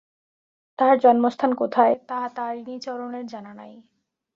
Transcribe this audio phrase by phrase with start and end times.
[0.79, 3.73] তাঁহার জন্মস্থান কোথায়, তাহা তারিণীচরণের জানা নাই।